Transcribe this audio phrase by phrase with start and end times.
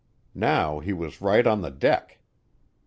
[0.33, 2.17] Now he was right on the deck.